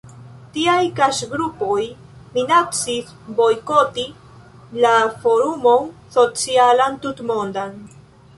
Tiaj 0.53 0.83
kaŝgrupoj 0.99 1.83
minacis 2.37 3.11
bojkoti 3.41 4.07
la 4.87 4.95
Forumon 5.21 5.87
Socialan 6.19 6.99
Tutmondan. 7.07 7.79